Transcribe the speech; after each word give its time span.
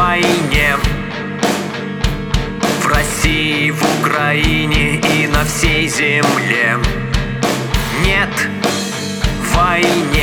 войне. 0.00 0.76
В 2.80 2.86
России, 2.86 3.70
в 3.70 3.82
Украине 4.00 4.98
и 4.98 5.26
на 5.26 5.44
всей 5.44 5.88
земле. 5.88 6.78
Нет 8.04 8.30
войне 9.54 10.19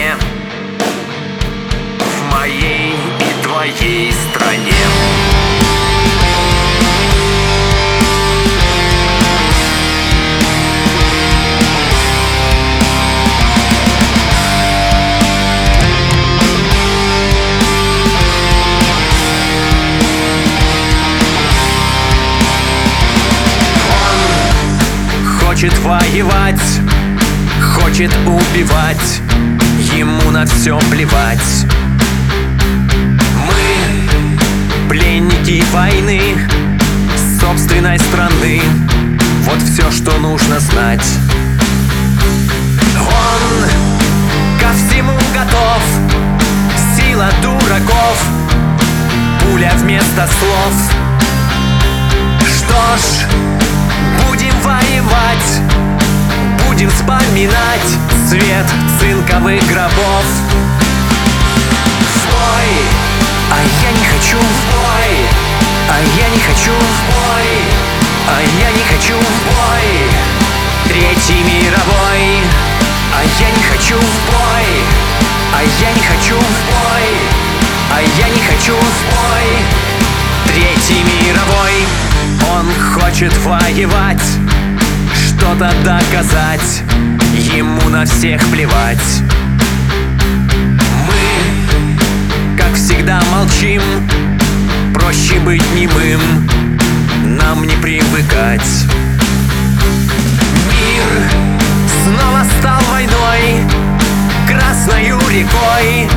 хочет 25.57 25.79
воевать, 25.79 26.81
хочет 27.73 28.15
убивать, 28.27 29.21
ему 29.95 30.29
на 30.29 30.45
все 30.45 30.77
плевать. 30.91 31.65
Мы 33.47 34.87
пленники 34.87 35.63
войны 35.73 36.37
собственной 37.41 37.97
страны, 37.97 38.61
вот 39.45 39.59
все, 39.63 39.89
что 39.89 40.15
нужно 40.19 40.59
знать. 40.59 41.09
Он 42.99 43.65
ко 44.59 44.71
всему 44.73 45.17
готов, 45.33 45.81
сила 46.95 47.31
дураков, 47.41 48.23
пуля 49.41 49.71
вместо 49.77 50.27
слов. 50.39 50.93
Что 52.77 52.97
ж, 52.97 53.25
будем 54.21 54.53
воевать 54.61 55.61
Будем 56.67 56.91
вспоминать 56.91 57.89
свет 58.29 58.65
цинковых 58.99 59.65
гробов. 59.67 60.25
В 62.13 62.25
бой, 62.27 62.71
а 63.49 63.57
я 63.81 63.91
не 63.97 64.05
хочу 64.05 64.37
в 64.37 64.59
бой! 64.69 65.11
А 65.89 65.97
я 66.21 66.29
не 66.29 66.39
хочу 66.39 66.71
в 66.71 66.97
бой! 67.09 67.49
А 68.27 68.41
я 68.61 68.71
не 68.71 68.83
хочу 68.83 69.15
в 69.15 69.37
бой! 69.47 69.89
Третий 70.87 71.41
мировой! 71.41 72.43
А 73.11 73.23
я 73.39 73.49
не 73.57 73.63
хочу 73.63 73.95
в 73.95 74.17
бой! 74.29 74.67
А 75.55 75.63
я 75.81 75.91
не 75.93 76.03
хочу 76.03 76.35
в 76.35 76.57
бой! 76.69 77.07
А 77.91 78.01
я 78.01 78.29
не 78.29 78.41
хочу 78.41 78.73
в 78.75 79.15
бой! 79.15 79.65
Третий 80.45 81.03
мировой 81.03 82.06
Он 82.57 82.65
хочет 82.91 83.31
воевать 83.45 84.23
что-то 85.13 85.71
доказать 85.85 86.81
Ему 87.55 87.87
на 87.89 88.03
всех 88.03 88.43
плевать. 88.47 89.21
Мы, 91.05 92.57
как 92.57 92.73
всегда, 92.73 93.21
молчим 93.31 93.83
Проще 94.91 95.39
быть 95.39 95.61
немым 95.75 96.19
Нам 97.25 97.63
не 97.63 97.75
привыкать. 97.75 98.85
Мир 100.71 101.29
снова 102.03 102.43
стал 102.59 102.81
войной 102.89 103.67
Красною 104.47 105.19
рекой 105.29 106.09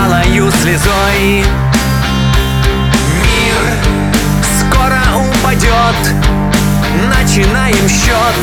Алою 0.00 0.52
слезой 0.62 1.44
упадет. 5.50 6.14
Начинаем 7.08 7.88
счет. 7.88 8.36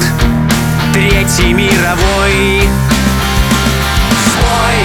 Третий 0.93 1.53
мировой. 1.53 2.67
В 4.11 4.35
бой. 4.41 4.81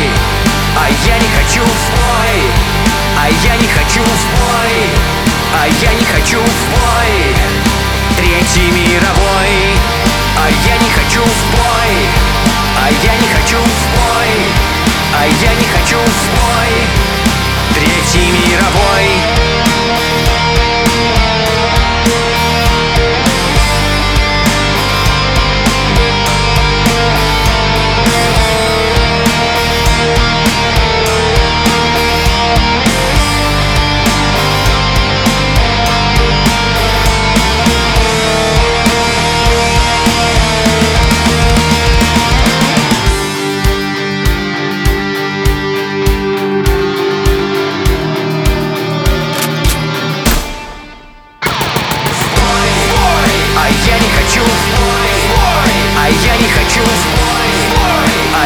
А 0.77 0.89
я 1.07 1.19
не 1.19 1.29
хочу 1.37 1.65
в 1.65 1.91
бой. 1.91 2.39
А 3.19 3.29
я 3.29 3.57
не 3.57 3.67
хочу 3.67 4.03
в 4.03 4.25
бой. 4.39 4.75
А 5.61 5.67
я 5.67 5.95
не 5.95 6.05
хочу 6.05 6.39
в 6.39 6.61
бой. 6.71 7.35
Третий 8.17 8.71
мировой. 8.71 9.77
А 10.39 10.49
я 10.49 10.79
не 10.79 10.91
хочу 10.91 11.23
в 11.23 11.57
бой. 11.57 11.95
А 12.79 12.89
я 12.89 13.17
не 13.17 13.29
хочу 13.35 13.57
в 13.59 13.83
бой. 13.97 14.33
А 15.15 15.27
я 15.27 15.55
не 15.55 15.67
хочу 15.67 15.99
в 15.99 16.41
бой. 16.41 16.73
Третий 17.75 18.31
мировой 18.31 19.32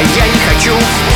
я 0.00 0.26
не 0.26 0.38
хочу 0.40 1.15